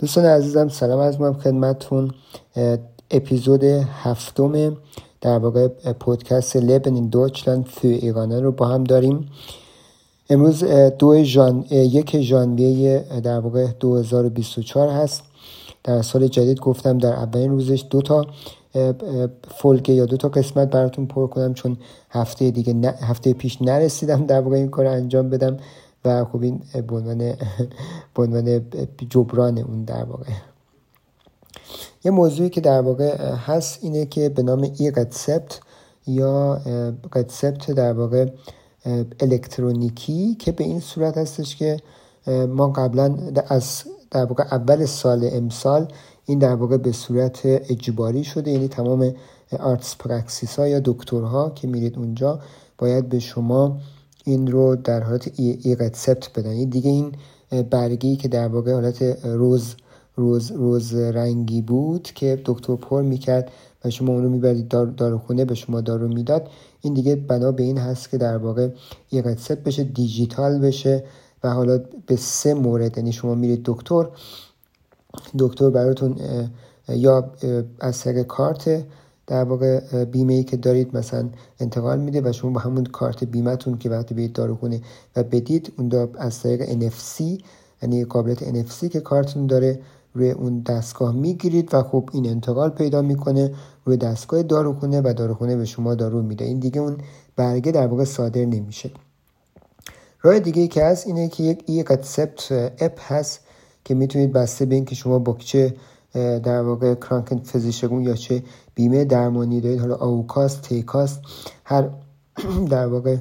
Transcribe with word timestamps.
دوستان 0.00 0.24
عزیزم 0.24 0.68
سلام 0.68 0.98
از 0.98 1.20
من 1.20 1.32
خدمتتون. 1.32 2.10
اپیزود 3.10 3.64
هفتم 3.64 4.76
در 5.20 5.38
واقع 5.38 5.68
پودکست 6.00 6.56
لبن 6.56 6.94
این 6.94 7.08
دوچلند 7.08 7.66
فی 7.66 7.88
ایرانه 7.88 8.40
رو 8.40 8.52
با 8.52 8.66
هم 8.66 8.84
داریم. 8.84 9.30
امروز 10.30 10.64
دو 10.98 11.22
جان... 11.22 11.64
یک 11.70 12.20
ژانویه 12.20 13.04
در 13.22 13.40
واقع 13.40 13.66
2024 13.80 14.88
هست. 14.88 15.22
در 15.84 16.02
سال 16.02 16.28
جدید 16.28 16.60
گفتم 16.60 16.98
در 16.98 17.12
اولین 17.12 17.50
روزش 17.50 17.84
دو 17.90 18.02
تا 18.02 18.26
فولگه 19.56 19.94
یا 19.94 20.06
دو 20.06 20.16
تا 20.16 20.28
قسمت 20.28 20.70
براتون 20.70 21.06
پر 21.06 21.26
کنم 21.26 21.54
چون 21.54 21.76
هفته 22.10 22.50
دیگه 22.50 22.94
هفته 23.00 23.32
پیش 23.32 23.62
نرسیدم 23.62 24.26
در 24.26 24.40
واقع 24.40 24.56
این 24.56 24.68
کار 24.68 24.86
انجام 24.86 25.30
بدم. 25.30 25.56
و 26.04 26.24
خب 26.24 26.42
این 26.42 26.62
به 28.14 28.22
عنوان 28.22 28.66
جبران 29.10 29.58
اون 29.58 29.84
در 29.84 30.04
واقع. 30.04 30.32
یه 32.04 32.10
موضوعی 32.10 32.50
که 32.50 32.60
در 32.60 32.80
واقع 32.80 33.34
هست 33.34 33.78
اینه 33.82 34.06
که 34.06 34.28
به 34.28 34.42
نام 34.42 34.62
E-Rezept 34.78 35.60
یا 36.06 36.60
Rezept 37.14 37.70
در 37.70 37.92
واقع 37.92 38.26
الکترونیکی 39.20 40.34
که 40.34 40.52
به 40.52 40.64
این 40.64 40.80
صورت 40.80 41.18
هستش 41.18 41.56
که 41.56 41.76
ما 42.48 42.68
قبلا 42.68 43.16
از 43.48 43.84
در 44.10 44.24
واقع 44.24 44.44
اول 44.50 44.86
سال 44.86 45.28
امسال 45.32 45.92
این 46.26 46.38
در 46.38 46.54
واقع 46.54 46.76
به 46.76 46.92
صورت 46.92 47.40
اجباری 47.44 48.24
شده 48.24 48.50
یعنی 48.50 48.68
تمام 48.68 49.14
Arztpraxis 49.60 50.58
ها 50.58 50.68
یا 50.68 50.80
دکترها 50.84 51.50
که 51.50 51.68
میرید 51.68 51.98
اونجا 51.98 52.40
باید 52.78 53.08
به 53.08 53.18
شما 53.18 53.78
این 54.28 54.46
رو 54.46 54.76
در 54.76 55.02
حالت 55.02 55.30
ای, 55.36 55.58
ای 55.62 55.74
رسپت 55.74 56.38
بدن 56.38 56.64
دیگه 56.64 56.90
این 56.90 57.12
برگی 57.70 58.16
که 58.16 58.28
در 58.28 58.48
واقع 58.48 58.72
حالت 58.72 59.02
روز 59.24 59.74
روز 60.16 60.50
روز 60.50 60.94
رنگی 60.94 61.62
بود 61.62 62.02
که 62.02 62.42
دکتر 62.44 62.76
پر 62.76 63.02
می‌کرد 63.02 63.50
و 63.84 63.90
شما 63.90 64.12
اون 64.12 64.22
رو 64.22 64.30
می‌برید 64.30 64.68
دار 64.68 64.86
داروخونه 64.86 65.44
به 65.44 65.54
شما 65.54 65.80
دارو 65.80 66.08
می‌داد. 66.08 66.48
این 66.80 66.94
دیگه 66.94 67.16
بنا 67.16 67.52
به 67.52 67.62
این 67.62 67.78
هست 67.78 68.10
که 68.10 68.18
در 68.18 68.36
واقع 68.36 68.68
ای 69.08 69.22
رسپت 69.22 69.64
بشه 69.64 69.84
دیجیتال 69.84 70.58
بشه 70.58 71.04
و 71.44 71.50
حالا 71.50 71.80
به 72.06 72.16
سه 72.16 72.54
مورد 72.54 72.98
یعنی 72.98 73.12
شما 73.12 73.34
میرید 73.34 73.60
دکتر 73.64 74.08
دکتر 75.38 75.70
براتون 75.70 76.16
یا 76.88 77.32
از 77.80 78.00
طریق 78.00 78.26
کارت 78.26 78.84
در 79.28 79.44
واقع 79.44 80.04
بیمه 80.04 80.32
ای 80.32 80.44
که 80.44 80.56
دارید 80.56 80.96
مثلا 80.96 81.28
انتقال 81.60 82.00
میده 82.00 82.20
و 82.20 82.32
شما 82.32 82.50
با 82.50 82.60
همون 82.60 82.84
کارت 82.84 83.24
بیمهتون 83.24 83.78
که 83.78 83.90
وقتی 83.90 84.14
برید 84.14 84.32
داروخونه 84.32 84.80
و 85.16 85.22
بدید 85.22 85.72
اون 85.78 86.08
از 86.18 86.42
طریق 86.42 86.64
NFC 86.64 87.42
یعنی 87.82 88.04
قابلیت 88.04 88.38
NFC 88.38 88.88
که 88.88 89.00
کارتون 89.00 89.46
داره 89.46 89.80
روی 90.14 90.30
اون 90.30 90.60
دستگاه 90.60 91.14
می‌گیرید 91.14 91.74
و 91.74 91.82
خب 91.82 92.10
این 92.12 92.26
انتقال 92.26 92.70
پیدا 92.70 93.02
می‌کنه 93.02 93.54
روی 93.84 93.96
دستگاه 93.96 94.42
داروخونه 94.42 95.00
و 95.00 95.14
داروخونه 95.16 95.56
به 95.56 95.64
شما 95.64 95.94
دارو 95.94 96.22
میده. 96.22 96.44
این 96.44 96.58
دیگه 96.58 96.80
اون 96.80 96.96
برگه 97.36 97.72
در 97.72 97.86
واقع 97.86 98.04
صادر 98.04 98.44
نمیشه. 98.44 98.90
راه 100.22 100.38
دیگه 100.38 100.66
که 100.66 100.84
هست 100.84 101.06
اینه 101.06 101.28
که 101.28 101.42
یک 101.42 101.64
ای 101.66 101.84
اپ 102.80 103.12
هست 103.12 103.40
که 103.84 103.94
می‌تونید 103.94 104.32
بسته 104.32 104.64
به 104.64 104.74
اینکه 104.74 104.94
شما 104.94 105.18
با 105.18 105.36
چه 105.38 105.74
در 106.14 106.62
واقع 106.62 106.94
کرانکن 106.94 107.38
فزیشگون 107.38 108.02
یا 108.02 108.14
چه 108.14 108.42
بیمه 108.74 109.04
درمانی 109.04 109.60
دارید 109.60 109.80
حالا 109.80 109.94
آوکاست 109.94 110.62
تیکاست 110.62 111.20
هر 111.64 111.88
در 112.70 112.86
واقع 112.86 113.16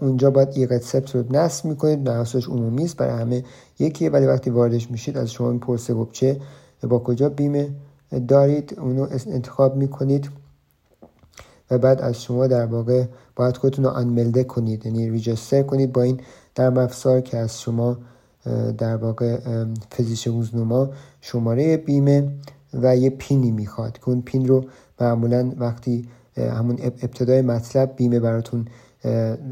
اونجا 0.00 0.30
باید 0.30 0.48
ای 0.54 0.66
رسپت 0.66 1.14
رو 1.16 1.24
نصب 1.30 1.64
می‌کنید 1.64 2.04
بحثش 2.04 2.48
عمومی 2.48 2.84
است 2.84 2.96
برای 2.96 3.20
همه 3.20 3.44
یکیه. 3.78 4.10
ولی 4.10 4.26
وقتی 4.26 4.50
واردش 4.50 4.90
میشید 4.90 5.18
از 5.18 5.32
شما 5.32 5.52
می‌پرسه 5.52 5.94
گفت 5.94 6.12
چه 6.12 6.40
با 6.82 6.98
کجا 6.98 7.28
بیمه 7.28 7.70
دارید 8.28 8.78
اونو 8.80 9.06
انتخاب 9.26 9.76
می‌کنید 9.76 10.30
و 11.70 11.78
بعد 11.78 12.00
از 12.00 12.22
شما 12.22 12.46
در 12.46 12.66
واقع 12.66 13.04
باید 13.36 13.56
خودتون 13.56 13.84
رو 13.84 13.90
انملده 13.90 14.44
کنید 14.44 14.86
یعنی 14.86 15.10
ریجستر 15.10 15.62
کنید 15.62 15.92
با 15.92 16.02
این 16.02 16.20
در 16.54 16.80
افزار 16.80 17.20
که 17.20 17.36
از 17.36 17.60
شما 17.60 17.96
در 18.78 18.96
واقع 18.96 19.38
فزیش 19.98 20.26
روزنما 20.26 20.90
شماره 21.20 21.76
بیمه 21.76 22.28
و 22.74 22.96
یه 22.96 23.10
پینی 23.10 23.50
می‌خواد 23.50 23.98
که 23.98 24.08
اون 24.08 24.22
پین 24.22 24.48
رو 24.48 24.64
معمولا 25.00 25.52
وقتی 25.58 26.08
همون 26.36 26.78
ابتدای 26.80 27.42
مطلب 27.42 27.96
بیمه 27.96 28.20
براتون 28.20 28.64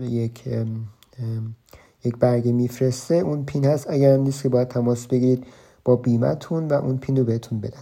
یک 0.01 0.45
یک 2.05 2.17
برگه 2.17 2.53
میفرسته 2.53 3.15
اون 3.15 3.45
پین 3.45 3.65
هست. 3.65 3.91
اگر 3.91 4.17
نیست 4.17 4.43
که 4.43 4.49
باید 4.49 4.69
تماس 4.69 5.07
بگیرید 5.07 5.45
با 5.85 5.97
بیمهتون 5.97 6.69
و 6.69 6.73
اون 6.73 6.99
پین 6.99 7.17
رو 7.17 7.25
بهتون 7.25 7.61
بدن. 7.61 7.81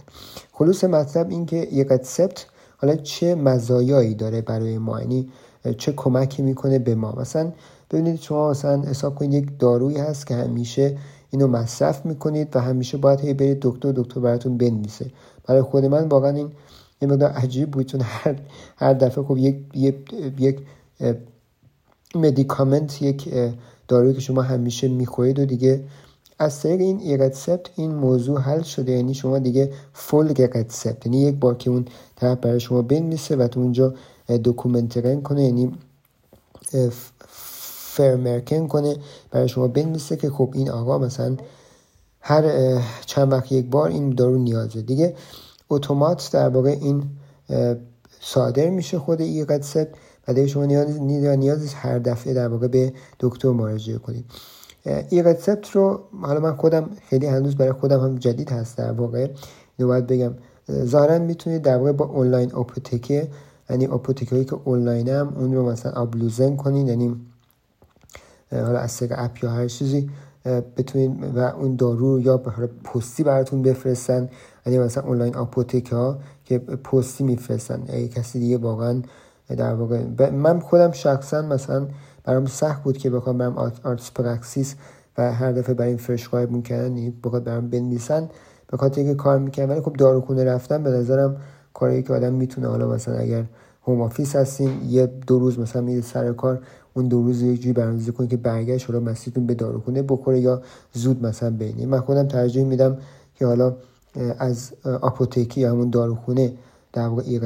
خلوص 0.51 0.83
مطلب 0.83 1.29
این 1.29 1.45
که 1.45 1.57
یک 1.57 1.87
قدسپت 1.87 2.45
حالا 2.77 2.95
چه 2.95 3.35
مزایایی 3.35 4.15
داره 4.15 4.41
برای 4.41 4.77
ما؟ 4.77 5.01
یعنی 5.01 5.29
چه 5.77 5.91
کمکی 5.91 6.41
می‌کنه 6.41 6.79
به 6.79 6.95
ما؟ 6.95 7.11
مثلا 7.11 7.51
ببینید 7.91 8.21
شما 8.21 8.49
مثلا 8.49 8.81
حساب 8.81 9.15
کنید 9.15 9.33
یک 9.33 9.59
دارویی 9.59 9.97
هست 9.97 10.27
که 10.27 10.35
همیشه 10.35 10.97
اینو 11.29 11.47
مصرف 11.47 12.05
می‌کنید 12.05 12.55
و 12.55 12.59
همیشه 12.59 12.97
باید 12.97 13.19
هی 13.19 13.33
برید 13.33 13.57
دکتر 13.61 13.91
دکتر 13.91 14.19
براتون 14.19 14.57
بنویسه. 14.57 15.11
برای 15.47 15.61
خود 15.61 15.85
من 15.85 16.07
واقعا 16.07 16.31
این 16.31 16.51
یه 17.01 17.07
مقدار 17.07 17.29
عجیب 17.31 17.71
بود 17.71 17.85
چون 17.85 18.01
هر 18.03 18.35
هر 18.77 18.93
دفعه 18.93 19.23
خب 19.23 19.37
یک 19.37 19.55
یک, 19.73 19.95
یک 20.39 20.59
مدیکامنت 22.15 23.01
یک 23.01 23.29
دارویی 23.87 24.13
که 24.13 24.19
شما 24.21 24.41
همیشه 24.41 24.87
می‌خورید 24.87 25.39
و 25.39 25.45
دیگه 25.45 25.83
از 26.39 26.61
طریق 26.61 26.81
این 26.81 26.99
ایرتسپت 26.99 27.69
این 27.75 27.95
موضوع 27.95 28.39
حل 28.39 28.61
شده. 28.61 28.91
یعنی 28.91 29.13
شما 29.13 29.39
دیگه 29.39 29.71
فول 29.93 30.33
رسپت 30.37 31.05
یعنی 31.05 31.21
یک 31.21 31.35
بار 31.35 31.55
که 31.55 31.69
اون 31.69 31.85
طرف 32.15 32.37
برای 32.37 32.59
شما 32.59 32.81
بنویسه 32.81 33.35
و 33.35 33.47
تو 33.47 33.59
اونجا 33.59 33.93
دکومنترن 34.43 35.21
کنه 35.21 35.43
یعنی 35.43 35.71
فرمرکن 38.01 38.67
کنه 38.67 38.95
برای 39.31 39.47
شما 39.47 39.67
بنویسه 39.67 40.15
که 40.15 40.29
خب 40.29 40.51
این 40.53 40.69
آقا 40.69 40.97
مثلا 40.97 41.35
هر 42.21 42.43
چند 43.05 43.33
وقت 43.33 43.51
یک 43.51 43.65
بار 43.65 43.89
این 43.89 44.09
دارو 44.09 44.37
نیازه. 44.37 44.81
دیگه 44.81 45.15
اتومات 45.69 46.29
در 46.33 46.49
واقع 46.49 46.69
این 46.69 47.03
صادر 48.21 48.69
میشه 48.69 48.99
خود 48.99 49.21
ای 49.21 49.45
رسپت 49.45 49.87
و 50.27 50.33
دیگه 50.33 50.47
شما 50.47 50.65
نیاز 50.65 50.99
نیاز 50.99 51.73
هر 51.73 51.99
دفعه 51.99 52.33
در 52.33 52.47
واقع 52.47 52.67
به 52.67 52.93
دکتر 53.19 53.49
مراجعه 53.49 53.97
کنید. 53.97 54.25
ای 55.09 55.23
رسپت 55.23 55.69
رو 55.69 55.99
حالا 56.21 56.39
من 56.39 56.55
خودم 56.55 56.89
خیلی 57.09 57.25
هنوز 57.25 57.55
برای 57.55 57.71
خودم 57.71 57.99
هم 57.99 58.15
جدید 58.15 58.51
هست 58.51 58.77
در 58.77 58.91
واقع. 58.91 59.27
باید 59.79 60.07
بگم. 60.07 60.33
ظاهرا 60.71 61.19
می‌تونید 61.19 61.61
در 61.61 61.77
واقع 61.77 61.91
با 61.91 62.05
Online-Apotheke 62.05 63.27
یعنی 63.69 63.87
Apotheke 63.87 64.33
ایی 64.33 64.45
که 64.45 64.57
آنلاین 64.65 65.09
هم 65.09 65.33
اون 65.37 65.53
رو 65.53 65.69
مثلا 65.69 65.91
einlösen 65.91 66.55
کنید 66.55 66.87
یعنی 66.87 67.15
حالا 68.51 68.79
از 68.79 68.97
طریق 68.97 69.13
اپ 69.17 69.43
یا 69.43 69.49
هر 69.49 69.67
چیزی 69.67 70.09
بتونید 70.77 71.35
و 71.35 71.39
اون 71.39 71.75
دارو 71.75 72.19
یا 72.19 72.37
به 72.37 72.51
پستی 72.83 73.23
براتون 73.23 73.61
بفرستن. 73.61 74.29
یعنی 74.65 74.79
مثلا 74.79 75.03
Online-Apotheke 75.03 75.91
ها 75.91 76.17
که 76.45 76.59
پستی 76.59 77.23
میفرستن. 77.23 78.07
کسی 78.07 78.39
دیگه 78.39 78.57
واقعا 78.57 79.01
در 79.57 79.73
واقع 79.73 80.29
من 80.29 80.59
خودم 80.59 80.91
شخصا 80.91 81.41
مثلا 81.41 81.87
برام 82.23 82.45
سخت 82.45 82.83
بود 82.83 82.97
که 82.97 83.09
بخوام 83.09 83.37
برام 83.37 83.71
Arztpraxis 83.83 84.75
و 85.17 85.33
هر 85.33 85.51
دفعه 85.51 85.73
برای 85.73 85.89
این 85.89 85.97
verschreiben 85.97 86.51
می‌کنن 86.51 86.97
یعنی 86.97 87.13
بخواد 87.23 87.43
برام 87.43 87.69
بنویسن. 87.69 88.29
به 88.67 88.77
خاطر 88.77 89.01
اینکه 89.01 89.15
کار 89.15 89.39
می‌کنن 89.39 89.69
ولی 89.69 89.81
خب 89.81 89.93
داروخونه 89.93 90.43
رفتن 90.43 90.83
به 90.83 90.89
نظرم 90.89 91.37
کاری 91.73 92.03
که 92.03 92.13
آدم 92.13 92.33
می‌تونه 92.33 92.67
حالا 92.67 92.87
مثلا 92.87 93.17
اگر 93.17 93.45
Homeoffice 93.83 94.35
هستین 94.35 94.71
یه 94.89 95.05
دو 95.27 95.39
روز 95.39 95.59
مثلا 95.59 95.81
میره 95.81 96.01
سر 96.01 96.33
کار 96.33 96.61
اون 96.93 97.07
دو 97.07 97.23
روز 97.23 97.41
یک 97.41 97.61
جوری 97.61 97.73
برنامه‌ریزی 97.73 98.11
کنید 98.11 98.29
که 98.29 98.37
برگشت 98.37 98.89
حالا 98.89 98.99
مسیرتون 98.99 99.45
به 99.45 99.53
داروخونه 99.53 100.01
بخوره 100.01 100.39
یا 100.39 100.61
زود 100.93 101.25
مثلا 101.25 101.49
بینید 101.49 101.87
من 101.87 101.99
خودم 101.99 102.27
ترجیح 102.27 102.63
میدم 102.65 102.97
که 103.35 103.45
حالا 103.45 103.75
از 104.39 104.71
Apotheke 104.83 105.52
ی 105.52 105.61
یا 105.61 105.71
همون 105.71 105.89
داروخونه 105.89 106.53
در 106.93 107.07
واقع 107.07 107.23
ای 107.25 107.39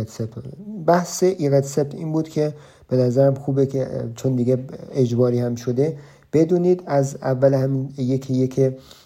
بحث 0.85 1.23
ای 1.23 1.61
این 1.91 2.11
بود 2.11 2.29
که 2.29 2.53
به 2.87 2.97
نظرم 2.97 3.33
خوبه 3.35 3.65
که 3.65 3.87
چون 4.15 4.35
دیگه 4.35 4.57
اجباری 4.91 5.39
هم 5.39 5.55
شده. 5.55 5.97
بدونید 6.33 6.83
از 6.85 7.17
اول 7.21 7.53
همین 7.53 7.93
یکی 7.97 8.33
یک 8.33 8.59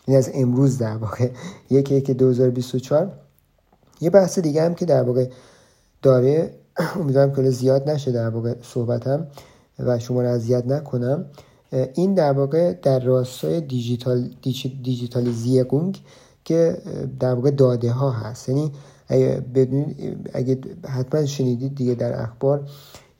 این 0.05 0.17
از 0.17 0.31
امروز 0.33 0.77
در 0.77 0.97
واقع 0.97 1.29
یکی 1.69 1.95
یک 1.95 2.11
2024 2.11 3.11
یه 4.01 4.09
بحث 4.09 4.39
دیگه 4.39 4.63
هم 4.63 4.75
که 4.75 4.85
در 4.85 5.03
واقع 5.03 5.29
داره 6.01 6.53
امیدوارم 6.99 7.35
که 7.35 7.49
زیاد 7.49 7.89
نشه 7.89 8.11
در 8.11 8.29
واقع 8.29 8.53
صحبتم 8.61 9.27
و 9.79 9.99
شما 9.99 10.21
رو 10.21 10.27
اذیت 10.27 10.65
نکنم. 10.65 11.25
این 11.93 12.13
در 12.13 12.31
واقع 12.31 12.73
در 12.73 12.99
راستای 12.99 13.61
دیجیتال 13.61 14.29
دیجیتالیزیگونگ 14.83 16.01
که 16.45 16.77
در 17.19 17.33
واقع 17.33 17.51
داده 17.51 17.91
ها 17.91 18.11
هست. 18.11 18.49
یعنی 18.49 18.71
اگه 19.07 19.43
اگه 20.33 20.59
حتما 20.87 21.25
شنیدید 21.25 21.75
دیگه 21.75 21.95
در 21.95 22.21
اخبار 22.21 22.69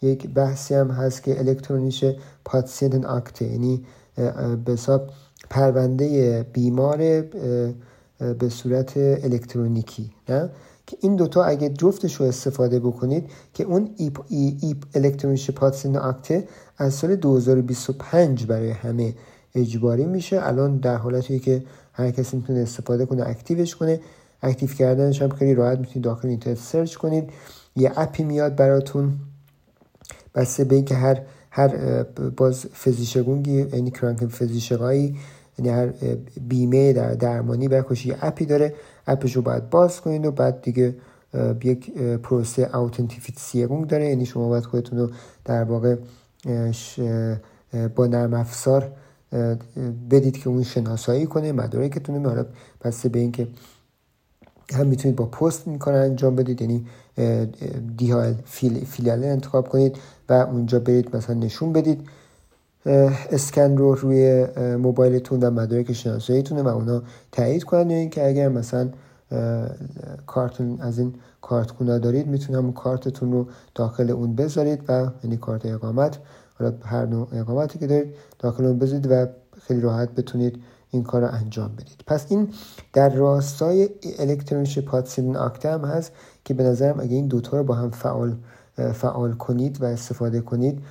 یک 0.02 0.30
بحثی 0.30 0.76
هم 0.76 0.92
هست 0.92 1.24
که 1.24 1.40
elektronische 1.40 2.06
Patientenakte 2.46 3.42
یعنی 3.42 3.86
به 4.66 4.72
حساب 4.72 5.10
پرونده 5.50 6.46
بیمار 6.54 6.98
به 8.40 8.50
صورت 8.50 8.94
الکترونیکی. 8.98 10.12
نه؟ 10.30 10.50
که 10.90 10.98
این 11.02 11.16
دوتا 11.16 11.44
اگه 11.44 11.70
جفتش 11.70 12.16
رو 12.16 12.26
استفاده 12.26 12.80
بکنید 12.80 13.30
که 13.54 13.64
اون 13.64 13.90
ePA, 13.98 14.20
ePA 14.30 14.78
elektronische 14.96 15.52
Patientenakte 15.52 16.48
از 16.78 16.94
سال 16.94 17.16
2025 17.16 18.46
برای 18.46 18.70
همه 18.70 19.14
اجباری 19.56 20.06
میشه. 20.06 20.48
الان 20.48 20.78
در 20.78 20.96
حالتی 20.96 21.40
که 21.40 21.64
هر 21.94 22.12
کسی 22.12 22.38
می‌تونه 22.38 22.60
استفاده 22.60 23.06
کنه 23.06 23.28
aktiv 23.28 23.62
ش 23.62 23.76
کنه 23.76 24.00
aktiv 24.42 24.70
کردنش 24.70 25.22
هم 25.22 25.30
خیلی 25.30 25.56
راحت 25.56 25.80
می‌تونید 25.80 26.04
داخل 26.04 26.28
اینترنت 26.28 26.58
سرچ 26.58 26.96
کنید. 26.96 27.30
یه 27.76 27.92
اپی 27.96 28.24
میاد 28.24 28.56
براتون. 28.56 29.14
بسته 30.36 30.64
به 30.64 30.76
اینکه 30.76 30.96
هر 30.96 31.22
هر 31.52 32.04
باز 32.38 32.66
Versicherung 32.66 33.54
ی 33.54 33.62
یعنی 33.74 33.92
Krankenversicherung 33.92 34.26
ی 34.26 35.18
یعنی 35.60 35.70
هر 35.70 35.88
بیمه 36.48 36.94
در 36.94 37.14
درمانی 37.14 37.68
برکش 37.68 38.06
یه 38.06 38.18
اپی 38.22 38.46
داره 38.46 38.74
اپش 39.08 39.36
رو 39.36 39.42
باید 39.42 39.70
باز 39.70 40.02
کنید 40.02 40.26
و 40.26 40.32
بعد 40.32 40.62
دیگه 40.62 40.96
یک 41.64 41.98
پروسه 41.98 42.78
Authentifizierung 42.78 43.88
داره. 43.88 44.10
یعنی 44.10 44.26
شما 44.26 44.50
باید 44.50 44.66
خودتون 44.66 45.00
رو 45.00 45.10
در 45.46 45.64
واقع 45.64 45.96
با 47.96 48.08
نرم 48.08 48.34
افزار 48.34 48.92
بدید 50.12 50.38
که 50.38 50.50
اون 50.50 50.64
شناسایی 50.64 51.26
کنه 51.26 51.52
مدارکتون 51.52 52.24
رو 52.24 52.30
حالا 52.30 52.46
بسته 52.84 53.10
به 53.10 53.20
اینکه 53.20 53.48
هم 54.74 54.88
می‌تونید 54.88 55.16
با 55.16 55.26
پست 55.26 55.70
کار 55.80 55.94
انجام 55.94 56.36
بدید 56.36 56.62
یعنی 56.62 56.86
دیال 57.98 58.36
فیلیال 58.86 59.24
انتخاب 59.24 59.70
کنید 59.70 59.98
و 60.30 60.34
اونجا 60.34 60.80
برید 60.80 61.16
مثلا 61.16 61.36
نشون 61.36 61.74
بدید. 61.74 62.08
اسکن 62.86 63.78
رو 63.78 63.96
روی 63.96 64.48
موبایلتون 64.76 65.40
و 65.40 65.52
مدارک 65.52 65.94
شناساییتونه 65.94 66.62
و 66.62 66.68
اونا 66.68 67.02
تایید 67.31 67.64
کنن. 67.64 67.90
یا 67.90 67.98
اینکه 67.98 68.28
اگر 68.28 68.50
مثلا 68.50 68.90
کارتون 70.28 70.81
از 70.81 71.00
این 71.00 71.14
کارت 71.42 71.72
خونه 71.72 72.00
دارید 72.00 72.28
می‌تونید 72.28 72.60
همون 72.60 72.74
کارتتون 72.74 73.31
رو 73.31 73.48
داخل 73.76 74.12
اون 74.12 74.36
بذارید 74.36 74.81
و 74.90 75.10
یعنی 75.24 75.38
کارت 75.38 75.66
اقامت 75.66 76.18
حالا 76.60 76.74
هر 76.84 77.06
نوع 77.06 77.28
اقامتی 77.34 77.80
که 77.80 77.88
دارید 77.88 78.14
داخل 78.40 78.66
اون 78.66 78.80
بذارید 78.80 79.12
و 79.12 79.28
خیلی 79.62 79.81
راحت 79.81 80.16
بتونید 80.16 80.60
این 80.92 81.04
کار 81.04 81.22
رو 81.22 81.28
انجام 81.31 81.72
بدید. 81.76 82.04
پس 82.08 82.26
این 82.30 82.50
در 82.94 83.10
راستای 83.10 83.90
الکترونیش 84.20 84.80
پادسیلین 84.80 85.36
آکته 85.36 85.72
هم 85.72 85.86
هست 85.86 86.12
که 86.46 86.54
به 86.54 86.64
نظرم 86.64 87.00
اگه 87.00 87.16
این 87.16 87.28
دوتا 87.28 87.58
رو 87.58 87.64
با 87.64 87.74
هم 87.74 87.90
فعال 87.92 88.36
فعال 88.94 89.34
کنید 89.34 89.81
و 89.81 89.86
استفاده 89.86 90.42
کنید 90.42 90.81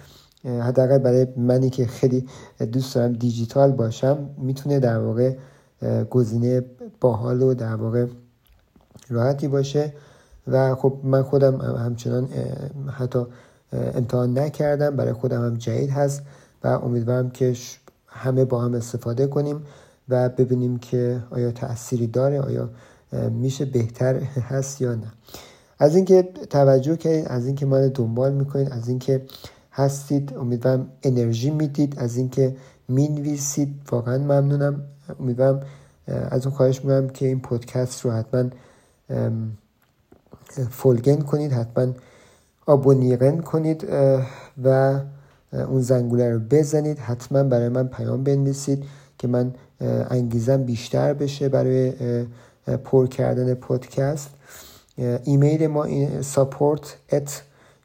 حداقل 0.45 0.99
برای 0.99 1.27
منی 1.37 1.71
که 1.71 1.87
خیلی 1.87 2.27
دوست 2.73 2.95
دارم 2.95 3.13
دیجیتال 3.13 3.73
باشم 3.73 4.31
می‌تونه 4.39 4.81
در 4.81 4.99
واقع 4.99 5.37
گزینه 6.11 6.65
باحال 7.01 7.43
و 7.43 7.55
در 7.55 7.75
واقع 7.75 8.07
راحتی 9.09 9.49
باشه. 9.49 9.93
و 10.47 10.75
خب 10.75 10.99
من 11.03 11.23
خودم 11.23 11.61
همچنان 11.61 12.29
حتی 12.91 13.27
امتحان 13.73 14.39
نکردم. 14.39 14.97
برای 14.97 15.13
خودم 15.13 15.45
هم 15.45 15.55
جدید 15.55 15.91
هست 15.91 16.23
و 16.65 16.69
امیدوارم 16.69 17.31
که 17.31 17.55
همه 18.07 18.45
با 18.45 18.61
هم 18.61 18.75
استفاده 18.75 19.27
کنیم 19.27 19.63
و 20.09 20.29
ببینیم 20.29 20.79
که 20.79 21.23
آیا 21.31 21.53
تأثیری 21.53 22.07
داره 22.07 22.41
آیا 22.41 22.71
میشه 23.31 23.65
بهتر 23.65 24.15
هست 24.51 24.81
یا 24.81 24.95
نه. 24.95 25.13
از 25.79 25.97
اینکه 25.97 26.23
توجه 26.51 26.97
کردید 26.97 27.29
از 27.29 27.47
اینکه 27.47 27.67
من 27.67 27.89
دنبال 27.89 28.33
می‌کنید 28.33 28.73
از 28.73 28.89
اینکه 28.89 29.23
هستید. 29.79 30.37
امیدوارم 30.37 30.89
انرژی 31.03 31.51
می‌دید. 31.51 31.99
از 31.99 32.17
اینکه 32.17 32.57
می‌نویسید. 32.89 33.75
واقعا 33.91 34.19
ممنونم. 34.19 34.83
امیدوارم 35.21 35.63
از 36.07 36.47
اون 36.47 36.57
خواهش 36.57 36.85
می‌کنم 36.85 37.09
که 37.09 37.27
این 37.27 37.41
پودکست 37.41 38.05
رو 38.05 38.11
حتما 38.11 38.45
فولگن 40.71 41.21
کنید. 41.21 41.53
حتما 41.53 41.93
آبونیرن 42.67 43.41
کنید 43.41 43.87
و 44.65 45.01
اون 45.53 45.81
زنگوله 45.81 46.33
رو 46.33 46.39
بزنید. 46.51 46.99
حتما 46.99 47.43
برای 47.43 47.69
من 47.69 47.89
پیام 47.89 48.25
بنویسید 48.25 48.85
که 49.19 49.29
من 49.29 49.53
انگیزم 50.11 50.63
بیشتر 50.63 51.15
بشه 51.15 51.49
برای 51.49 51.93
پر 52.85 53.07
کردن 53.07 53.55
پودکست. 53.55 54.31
ایمیل 55.25 55.67
ما 55.67 55.87
support 56.23 56.85
at 57.13 57.31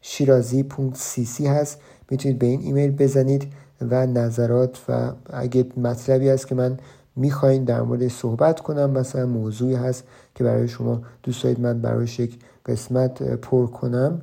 shirazi.cc 0.03 1.41
هست. 1.41 1.79
می‌تونید 2.09 2.39
به 2.39 2.45
این 2.45 2.61
ایمیل 2.61 2.91
بزنید 2.91 3.51
و 3.81 4.07
نظرات 4.07 4.79
و 4.89 5.11
اگه 5.33 5.65
مطلبی 5.77 6.29
هست 6.29 6.47
که 6.47 6.55
من 6.55 6.77
می‌خواین 7.15 7.63
در 7.63 7.81
مورد 7.81 8.07
صحبت 8.07 8.59
کنم 8.59 8.89
مثلا 8.89 9.25
موضوعی 9.25 9.75
هست 9.75 10.03
که 10.35 10.43
برای 10.43 10.67
شما 10.67 11.01
دوست 11.23 11.43
دارید 11.43 11.59
من 11.59 11.81
برایش 11.81 12.19
یک 12.19 12.39
قسمت 12.65 13.23
پر 13.23 13.67
کنم 13.67 14.21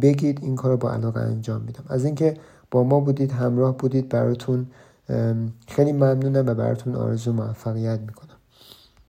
بگید 0.00 0.38
این 0.42 0.56
کار 0.56 0.70
رو 0.70 0.76
با 0.76 0.92
علاقه 0.92 1.20
انجام 1.20 1.60
میدم. 1.62 1.84
از 1.88 2.04
اینکه 2.04 2.36
با 2.70 2.84
ما 2.84 3.00
بودید 3.00 3.32
همراه 3.32 3.76
بودید 3.76 4.08
براتون 4.08 4.66
خیلی 5.68 5.92
ممنونم 5.92 6.46
و 6.46 6.54
براتون 6.54 6.94
آرزو 6.94 7.32
موفقیت 7.32 8.00
می‌کنم. 8.00 8.27